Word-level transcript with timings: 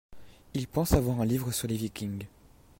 il 0.55 0.67
pense 0.67 0.93
avoir 0.93 1.21
un 1.21 1.25
livre 1.25 1.51
sur 1.51 1.67
les 1.67 1.77
Vikings. 1.77 2.25